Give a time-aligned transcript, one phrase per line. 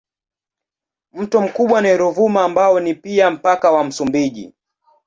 [1.13, 4.53] Mto mkubwa ni Ruvuma ambao ni pia mpaka wa Msumbiji.